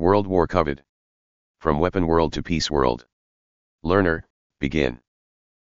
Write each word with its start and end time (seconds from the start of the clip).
World 0.00 0.26
War 0.26 0.46
Covered. 0.46 0.82
From 1.58 1.78
Weapon 1.78 2.06
World 2.06 2.32
to 2.32 2.42
Peace 2.42 2.70
World. 2.70 3.06
Learner, 3.82 4.24
begin. 4.58 4.98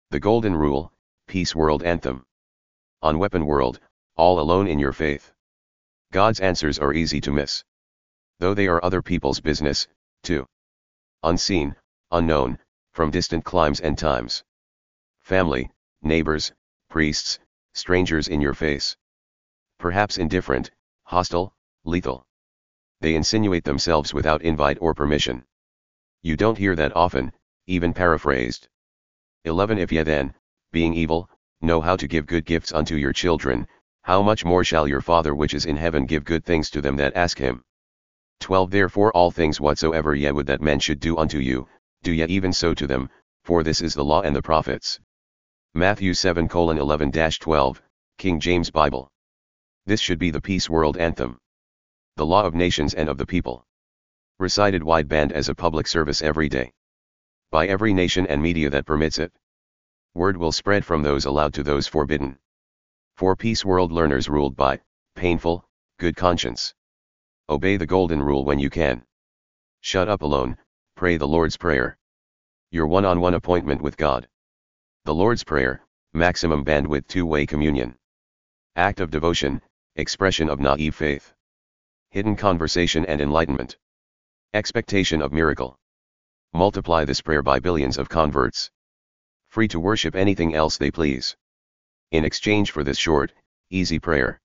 The 0.09 0.21
Golden 0.21 0.57
Rule, 0.57 0.91
Peace 1.27 1.55
World 1.55 1.83
Anthem. 1.83 2.25
On 3.03 3.19
Weapon 3.19 3.45
World, 3.45 3.79
all 4.17 4.41
alone 4.41 4.69
in 4.69 4.79
your 4.79 4.95
faith. 4.95 5.35
God's 6.13 6.41
answers 6.41 6.79
are 6.79 6.95
easy 6.95 7.21
to 7.21 7.31
miss. 7.31 7.63
Though 8.39 8.55
they 8.55 8.69
are 8.69 8.83
other 8.83 9.03
people's 9.03 9.39
business, 9.39 9.87
too. 10.23 10.47
Unseen, 11.23 11.77
unknown, 12.11 12.59
from 12.93 13.11
distant 13.11 13.45
climes 13.45 13.81
and 13.81 13.99
times. 13.99 14.45
Family, 15.21 15.71
neighbors, 16.01 16.55
priests, 16.89 17.39
strangers 17.75 18.29
in 18.29 18.41
your 18.41 18.55
face. 18.55 18.97
Perhaps 19.79 20.17
indifferent, 20.17 20.71
hostile, 21.05 21.55
lethal. 21.85 22.27
They 23.03 23.17
insinuate 23.17 23.65
themselves 23.65 24.15
without 24.15 24.43
invite 24.43 24.79
or 24.81 24.95
permission. 24.95 25.45
You 26.23 26.37
don't 26.37 26.57
hear 26.57 26.77
that 26.77 26.95
often, 26.95 27.33
even 27.67 27.93
paraphrased. 27.93 28.69
11 29.45 29.79
If 29.79 29.91
ye 29.91 30.05
then, 30.05 30.35
being 30.71 30.95
evil, 30.95 31.29
know 31.61 31.81
how 31.81 31.97
to 31.97 32.07
give 32.07 32.27
good 32.27 32.45
gifts 32.45 32.73
unto 32.73 32.95
your 32.95 33.13
children, 33.13 33.67
how 34.03 34.23
much 34.23 34.45
more 34.45 34.63
shall 34.63 34.87
your 34.87 35.01
Father 35.01 35.35
which 35.35 35.53
is 35.53 35.67
in 35.67 35.77
heaven 35.77 36.07
give 36.07 36.23
good 36.25 36.45
things 36.45 36.71
to 36.71 36.81
them 36.81 36.95
that 36.95 37.17
ask 37.17 37.39
him? 37.39 37.65
12 38.39 38.71
Therefore 38.71 39.11
all 39.17 39.33
things 39.33 39.61
whatsoever 39.61 40.15
ye 40.15 40.31
would 40.31 40.47
that 40.47 40.63
men 40.63 40.79
should 40.79 41.01
do 41.01 41.19
unto 41.19 41.39
you, 41.39 41.67
do 42.05 42.13
ye 42.13 42.25
even 42.27 42.53
so 42.53 42.73
to 42.73 42.87
them, 42.87 43.11
for 43.43 43.65
this 43.65 43.81
is 43.81 43.95
the 43.95 44.05
law 44.05 44.23
and 44.23 44.37
the 44.37 44.43
prophets. 44.43 45.01
Matthew 45.75 46.15
7 46.15 46.49
11 46.49 47.11
12, 47.11 47.83
King 48.19 48.39
James 48.39 48.71
Bible. 48.71 49.11
This 49.87 50.01
should 50.01 50.21
be 50.21 50.31
the 50.31 50.41
peace 50.41 50.71
world 50.71 50.97
anthem. 50.99 51.41
The 52.17 52.27
law 52.27 52.45
of 52.45 52.55
nations 52.55 52.93
and 52.93 53.09
of 53.09 53.17
the 53.17 53.25
people. 53.25 53.67
Recited 54.39 54.83
wideband 54.83 55.33
as 55.33 55.49
a 55.49 55.55
public 55.55 55.87
service 55.87 56.21
every 56.21 56.49
day. 56.49 56.73
By 57.51 57.69
every 57.69 57.95
nation 57.95 58.27
and 58.27 58.43
media 58.43 58.69
that 58.69 58.85
permits 58.85 59.19
it. 59.19 59.33
Word 60.15 60.37
will 60.37 60.53
spread 60.53 60.85
from 60.85 61.03
those 61.03 61.25
allowed 61.25 61.55
to 61.55 61.63
those 61.63 61.87
forbidden. 61.87 62.39
For 63.17 63.35
peace 63.35 63.65
world 63.65 63.93
learners 63.93 64.29
ruled 64.29 64.57
by, 64.57 64.81
painful, 65.15 65.65
good 65.99 66.15
conscience. 66.15 66.75
Obey 67.49 67.79
the 67.79 67.87
golden 67.87 68.23
rule 68.23 68.45
when 68.45 68.59
you 68.59 68.69
can. 68.69 69.07
Shut 69.81 70.09
up 70.09 70.21
alone, 70.21 70.59
pray 70.97 71.17
the 71.17 71.29
Lord's 71.29 71.57
Prayer. 71.57 71.97
Your 72.71 72.87
one-on-one 72.87 73.35
appointment 73.35 73.81
with 73.81 73.97
God. 73.97 74.29
The 75.07 75.15
Lord's 75.15 75.45
Prayer, 75.45 75.81
maximum 76.13 76.63
bandwidth 76.63 77.07
two-way 77.07 77.47
communion. 77.47 77.97
Act 78.77 79.01
of 79.01 79.11
devotion, 79.11 79.63
expression 79.97 80.51
of 80.51 80.61
naive 80.61 80.95
faith. 80.95 81.33
Hidden 82.13 82.37
conversation 82.37 83.07
and 83.07 83.23
enlightenment. 83.23 83.79
Expectation 84.53 85.23
of 85.23 85.33
miracle. 85.33 85.79
Multiply 86.53 87.07
this 87.07 87.23
prayer 87.23 87.43
by 87.43 87.59
billions 87.59 87.97
of 87.97 88.11
converts. 88.11 88.71
Free 89.49 89.67
to 89.69 89.81
worship 89.81 90.15
anything 90.15 90.55
else 90.55 90.77
they 90.77 90.91
please. 90.91 91.35
In 92.11 92.27
exchange 92.27 92.71
for 92.71 92.85
this 92.85 92.99
short, 92.99 93.33
easy 93.71 93.99
prayer. 93.99 94.43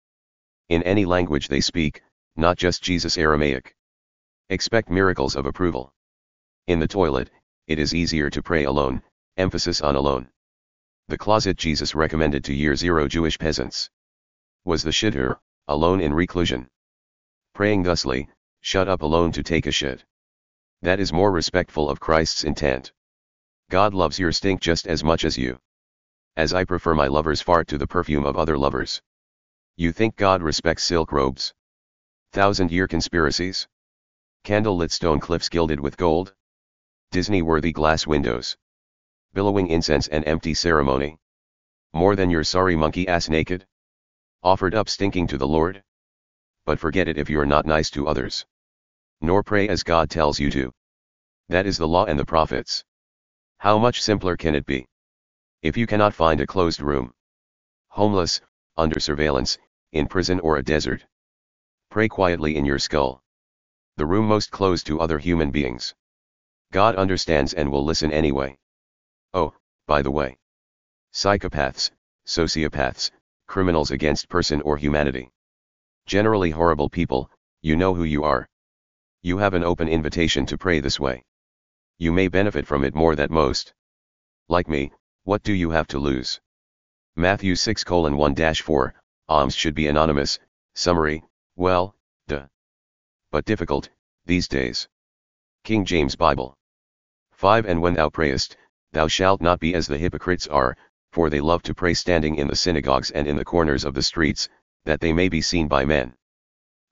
In 0.69 0.81
any 0.83 1.03
language 1.03 1.49
they 1.49 1.59
speak, 1.59 2.01
not 2.37 2.57
just 2.57 2.83
Jesus 2.83 3.17
Aramaic. 3.17 3.75
Expect 4.49 4.89
miracles 4.89 5.35
of 5.35 5.45
approval. 5.45 5.93
In 6.67 6.79
the 6.79 6.87
toilet, 6.87 7.29
it 7.67 7.79
is 7.79 7.93
easier 7.93 8.29
to 8.29 8.41
pray 8.41 8.63
alone, 8.63 9.03
emphasis 9.35 9.81
on 9.81 9.97
alone. 9.97 10.29
The 11.09 11.17
closet 11.17 11.57
Jesus 11.57 11.93
recommended 11.93 12.45
to 12.45 12.53
year 12.53 12.77
zero 12.77 13.09
Jewish 13.09 13.37
peasants 13.37 13.89
was 14.63 14.83
the 14.83 14.91
shitter, 14.91 15.37
alone 15.67 15.99
in 15.99 16.13
reclusion. 16.13 16.69
Praying 17.57 17.81
thusly, 17.81 18.29
shut 18.61 18.87
up 18.87 19.01
alone 19.01 19.31
to 19.31 19.41
take 19.41 19.65
a 19.65 19.71
shit. 19.71 20.05
That 20.83 20.99
is 20.99 21.11
more 21.11 21.31
respectful 21.31 21.89
of 21.89 21.99
Christ's 21.99 22.43
intent. 22.43 22.93
God 23.71 23.95
loves 23.95 24.19
your 24.19 24.31
stink 24.31 24.61
just 24.61 24.85
as 24.85 25.03
much 25.03 25.25
as 25.25 25.39
you. 25.39 25.57
As 26.35 26.53
I 26.53 26.65
prefer 26.65 26.93
my 26.93 27.07
lover's 27.07 27.41
fart 27.41 27.67
to 27.69 27.79
the 27.79 27.87
perfume 27.87 28.27
of 28.27 28.37
other 28.37 28.59
lovers. 28.59 29.01
You 29.75 29.91
think 29.91 30.15
God 30.17 30.43
respects 30.43 30.83
silk 30.83 31.11
robes? 31.11 31.55
Thousand 32.31 32.69
year 32.69 32.87
conspiracies? 32.87 33.67
Candlelit 34.43 34.91
stone 34.91 35.19
cliffs 35.19 35.49
gilded 35.49 35.79
with 35.79 35.97
gold? 35.97 36.35
Disney 37.09 37.41
worthy 37.41 37.71
glass 37.71 38.05
windows. 38.05 38.55
Billowing 39.33 39.65
incense 39.65 40.07
and 40.07 40.23
empty 40.25 40.53
ceremony. 40.53 41.17
More 41.91 42.15
than 42.15 42.29
your 42.29 42.43
sorry 42.43 42.75
monkey 42.75 43.07
ass 43.07 43.29
naked? 43.29 43.65
offered 44.43 44.75
up 44.75 44.87
stinking 44.89 45.25
to 45.25 45.39
the 45.39 45.47
Lord? 45.47 45.83
But 46.67 46.81
forget 46.81 47.07
it 47.07 47.17
if 47.17 47.29
you 47.29 47.39
are 47.39 47.45
not 47.45 47.65
nice 47.65 47.89
to 47.91 48.09
others. 48.09 48.45
Nor 49.21 49.41
pray 49.41 49.69
as 49.69 49.83
God 49.83 50.09
tells 50.09 50.37
you 50.37 50.51
to. 50.51 50.73
That 51.47 51.65
is 51.65 51.77
the 51.77 51.87
law 51.87 52.03
and 52.03 52.19
the 52.19 52.25
prophets. 52.25 52.83
How 53.59 53.77
much 53.77 54.01
simpler 54.01 54.35
can 54.35 54.53
it 54.53 54.65
be? 54.65 54.85
If 55.61 55.77
you 55.77 55.87
cannot 55.87 56.13
find 56.13 56.41
a 56.41 56.45
closed 56.45 56.81
room, 56.81 57.13
homeless, 57.87 58.41
under 58.75 58.99
surveillance, 58.99 59.57
in 59.93 60.07
prison 60.07 60.41
or 60.41 60.57
a 60.57 60.61
desert, 60.61 61.05
pray 61.89 62.09
quietly 62.09 62.57
in 62.57 62.65
your 62.65 62.79
skull. 62.79 63.23
The 63.95 64.05
room 64.05 64.27
most 64.27 64.51
closed 64.51 64.87
to 64.87 64.99
other 64.99 65.19
human 65.19 65.51
beings. 65.51 65.95
God 66.73 66.97
understands 66.97 67.53
and 67.53 67.71
will 67.71 67.85
listen 67.85 68.11
anyway. 68.11 68.57
Oh, 69.33 69.53
by 69.85 70.01
the 70.01 70.11
way. 70.11 70.37
Psychopaths, 71.13 71.91
sociopaths, 72.25 73.11
criminals 73.47 73.91
against 73.91 74.27
person 74.27 74.61
or 74.63 74.75
humanity. 74.75 75.31
Generally 76.07 76.51
horrible 76.51 76.89
people, 76.89 77.29
you 77.61 77.75
know 77.75 77.93
who 77.93 78.05
you 78.05 78.23
are. 78.23 78.47
You 79.23 79.39
have 79.39 79.53
an 79.53 79.65
open 79.65 79.89
invitation 79.89 80.45
to 80.45 80.57
pray 80.57 80.79
this 80.79 81.01
way. 81.01 81.25
You 81.97 82.13
may 82.13 82.29
benefit 82.29 82.65
from 82.65 82.85
it 82.85 82.95
more 82.95 83.13
than 83.13 83.27
most. 83.29 83.73
Like 84.47 84.69
me, 84.69 84.93
what 85.25 85.43
do 85.43 85.51
you 85.51 85.69
have 85.71 85.87
to 85.87 85.99
lose? 85.99 86.39
Matthew 87.17 87.57
6 87.57 87.83
1 87.89 88.35
4, 88.55 88.93
alms 89.27 89.53
should 89.53 89.75
be 89.75 89.87
anonymous, 89.87 90.39
summary, 90.75 91.25
well, 91.57 91.93
duh. 92.29 92.47
But 93.29 93.43
difficult, 93.43 93.89
these 94.25 94.47
days. 94.47 94.87
King 95.65 95.83
James 95.83 96.15
Bible. 96.15 96.57
5 97.33 97.65
And 97.65 97.81
when 97.81 97.95
thou 97.95 98.09
prayest, 98.09 98.55
thou 98.93 99.09
shalt 99.09 99.41
not 99.41 99.59
be 99.59 99.75
as 99.75 99.87
the 99.87 99.97
hypocrites 99.97 100.47
are, 100.47 100.77
for 101.11 101.29
they 101.29 101.41
love 101.41 101.63
to 101.63 101.75
pray 101.75 101.93
standing 101.93 102.35
in 102.35 102.47
the 102.47 102.55
synagogues 102.55 103.11
and 103.11 103.27
in 103.27 103.35
the 103.35 103.43
corners 103.43 103.83
of 103.83 103.93
the 103.93 104.01
streets, 104.01 104.47
that 104.87 105.01
they 105.01 105.11
may 105.11 105.27
be 105.27 105.41
seen 105.41 105.67
by 105.67 105.83
men. 105.83 106.13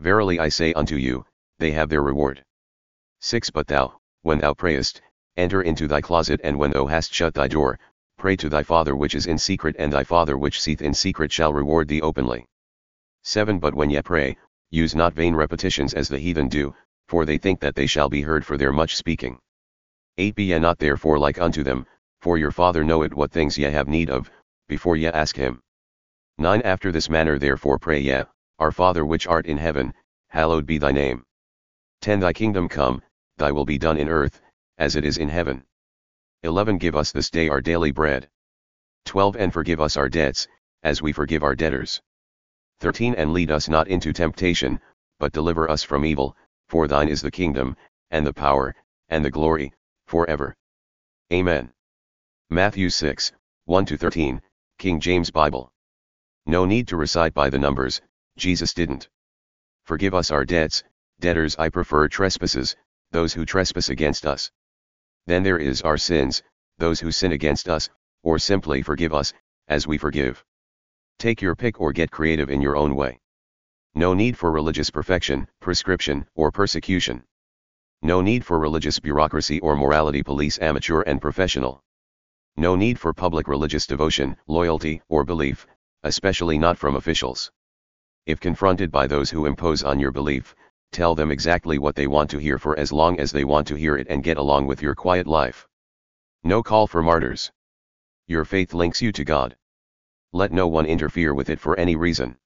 Verily 0.02 0.38
I 0.38 0.50
say 0.50 0.74
unto 0.74 0.98
you, 0.98 1.26
they 1.60 1.72
have 1.72 1.88
their 1.88 2.04
reward. 2.04 2.44
6 3.22 3.50
But 3.52 3.68
thou, 3.68 3.98
when 4.22 4.40
thou 4.40 4.54
prayest, 4.54 5.02
enter 5.38 5.62
into 5.62 5.88
thy 5.88 6.02
closet 6.02 6.42
and 6.44 6.60
when 6.60 6.72
thou 6.72 6.88
hast 6.88 7.14
shut 7.14 7.34
thy 7.34 7.48
door, 7.48 7.80
pray 8.18 8.36
to 8.36 8.50
thy 8.50 8.64
Father 8.64 8.98
which 8.98 9.16
is 9.16 9.28
in 9.28 9.38
secret 9.38 9.78
and 9.80 9.94
thy 9.94 10.04
Father 10.04 10.38
which 10.38 10.62
seeth 10.62 10.82
in 10.82 10.94
secret 10.94 11.32
shall 11.32 11.54
reward 11.54 11.88
thee 11.88 12.02
openly. 12.02 12.46
7 13.24 13.60
But 13.60 13.74
when 13.74 13.90
ye 13.90 14.02
pray, 14.02 14.36
use 14.72 14.94
not 14.94 15.14
vain 15.14 15.34
repetitions 15.34 15.94
as 15.94 16.10
the 16.10 16.20
heathen 16.20 16.50
do, 16.50 16.76
for 17.08 17.26
they 17.26 17.38
think 17.38 17.62
that 17.62 17.76
they 17.76 17.88
shall 17.88 18.10
be 18.10 18.22
heard 18.22 18.46
for 18.46 18.58
their 18.58 18.74
much 18.74 18.98
speaking. 18.98 19.40
8 20.18 20.36
Be 20.36 20.44
ye 20.44 20.60
not 20.60 20.80
therefore 20.80 21.18
like 21.18 21.40
unto 21.40 21.64
them, 21.64 21.86
for 22.20 22.38
your 22.38 22.52
Father 22.52 22.84
knoweth 22.84 23.14
what 23.14 23.32
things 23.32 23.58
ye 23.58 23.66
have 23.66 23.88
need 23.88 24.10
of, 24.10 24.30
before 24.68 24.98
ye 24.98 25.08
ask 25.08 25.38
him. 25.38 25.62
9 26.38 26.62
After 26.64 26.92
this 26.92 27.10
manner 27.10 27.40
therefore 27.40 27.80
pray 27.80 28.02
ye, 28.02 28.24
Our 28.60 28.74
Father 28.74 29.06
which 29.06 29.26
art 29.26 29.46
in 29.46 29.58
heaven, 29.58 29.94
hallowed 30.28 30.66
be 30.66 30.78
thy 30.78 30.92
name. 30.92 31.26
10 32.02 32.20
Thy 32.20 32.34
kingdom 32.34 32.68
come, 32.68 33.02
thy 33.38 33.54
will 33.54 33.64
be 33.64 33.78
done 33.78 33.98
in 33.98 34.10
earth, 34.10 34.42
as 34.78 34.98
it 34.98 35.06
is 35.06 35.18
in 35.18 35.30
heaven. 35.30 35.66
11 36.44 36.78
Give 36.78 36.94
us 36.94 37.14
this 37.14 37.30
day 37.30 37.48
our 37.48 37.62
daily 37.62 37.92
bread. 37.92 38.30
12 39.06 39.38
And 39.38 39.54
forgive 39.54 39.80
us 39.80 39.96
our 39.96 40.10
debts, 40.10 40.46
as 40.84 41.02
we 41.02 41.14
forgive 41.14 41.42
our 41.42 41.56
debtors. 41.56 42.02
13 42.80 43.16
And 43.16 43.32
lead 43.32 43.50
us 43.50 43.70
not 43.70 43.88
into 43.88 44.12
temptation, 44.12 44.82
but 45.20 45.32
deliver 45.32 45.70
us 45.70 45.84
from 45.84 46.04
evil, 46.04 46.36
for 46.68 46.86
thine 46.90 47.08
is 47.08 47.22
the 47.22 47.32
kingdom, 47.32 47.78
and 48.12 48.28
the 48.28 48.34
power, 48.34 48.76
and 49.08 49.24
the 49.24 49.32
glory, 49.32 49.74
forever. 50.06 50.54
Amen. 51.32 51.72
Matthew 52.50 52.90
6, 52.90 53.32
1-13, 53.70 54.42
King 54.78 55.00
James 55.00 55.32
Bible. 55.32 55.72
No 56.48 56.66
need 56.66 56.88
to 56.90 56.98
recite 56.98 57.34
by 57.34 57.50
the 57.50 57.58
numbers, 57.58 58.02
Jesus 58.38 58.74
didn't. 58.74 59.10
Forgive 59.84 60.14
us 60.14 60.30
our 60.30 60.46
debts, 60.46 60.84
debtors 61.20 61.56
I 61.58 61.70
prefer 61.70 62.08
trespasses, 62.08 62.76
those 63.12 63.34
who 63.34 63.46
trespass 63.46 63.90
against 63.90 64.28
us. 64.28 64.52
Then 65.26 65.42
there 65.42 65.58
is 65.58 65.82
our 65.82 65.98
sins, 65.98 66.44
those 66.78 67.00
who 67.00 67.12
sin 67.12 67.32
against 67.32 67.68
us, 67.68 67.90
or 68.22 68.38
simply 68.38 68.84
forgive 68.84 69.14
us, 69.14 69.34
as 69.68 69.88
we 69.88 69.98
forgive. 69.98 70.44
Take 71.18 71.42
your 71.42 71.56
pick 71.56 71.82
or 71.82 71.92
get 71.94 72.12
creative 72.12 72.52
in 72.52 72.62
your 72.62 72.76
own 72.76 72.96
way. 72.96 73.20
No 73.96 74.14
need 74.14 74.38
for 74.38 74.52
religious 74.52 74.92
perfection, 74.92 75.48
prescription, 75.62 76.28
or 76.36 76.52
persecution. 76.52 77.24
No 78.04 78.22
need 78.22 78.46
for 78.46 78.60
religious 78.60 79.00
bureaucracy 79.00 79.60
or 79.62 79.76
morality 79.76 80.22
police 80.22 80.60
amateur 80.60 81.02
and 81.02 81.20
professional. 81.20 81.82
No 82.56 82.76
need 82.76 83.00
for 83.00 83.14
public 83.14 83.48
religious 83.48 83.88
devotion, 83.88 84.38
loyalty, 84.48 85.02
or 85.10 85.24
belief, 85.24 85.66
especially 86.06 86.58
not 86.58 86.78
from 86.78 86.96
officials. 86.96 87.52
If 88.26 88.40
confronted 88.40 88.92
by 88.92 89.08
those 89.08 89.30
who 89.30 89.46
impose 89.46 89.84
on 89.84 90.00
your 90.00 90.12
belief, 90.12 90.56
tell 90.92 91.16
them 91.16 91.32
exactly 91.32 91.78
what 91.78 91.96
they 91.96 92.08
want 92.08 92.30
to 92.30 92.38
hear 92.38 92.58
for 92.58 92.80
as 92.80 92.94
long 92.94 93.20
as 93.20 93.32
they 93.32 93.44
want 93.44 93.68
to 93.68 93.76
hear 93.76 93.98
it 93.98 94.08
and 94.10 94.24
get 94.24 94.38
along 94.38 94.68
with 94.68 94.82
your 94.82 94.96
quiet 94.96 95.28
life. 95.28 95.68
No 96.44 96.64
call 96.64 96.88
for 96.88 97.04
martyrs. 97.04 97.52
Your 98.28 98.46
faith 98.46 98.74
links 98.74 99.02
you 99.02 99.12
to 99.12 99.24
God. 99.24 99.58
Let 100.32 100.52
no 100.52 100.68
one 100.68 100.86
interfere 100.86 101.34
with 101.34 101.50
it 101.50 101.60
for 101.60 101.78
any 101.78 101.96
reason. 101.96 102.38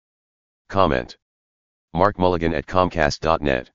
Comment. 0.69 1.16
Mark 1.93 2.19
Mulligan 2.19 2.54
at 2.54 2.66
Comcast.net 2.66 3.70